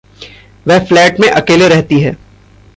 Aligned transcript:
वह 0.67 0.79
फ़्लैट 0.79 1.19
में 1.19 1.29
अकेले 1.29 1.67
रहती 1.67 1.99
है। 1.99 2.17